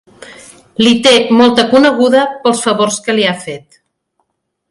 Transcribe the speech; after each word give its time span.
Li 0.85 0.93
té 1.07 1.11
molta 1.41 1.65
coneguda 1.75 2.23
pels 2.47 2.65
favors 2.69 2.99
que 3.09 3.17
li 3.17 3.27
ha 3.27 3.37
fet. 3.47 3.79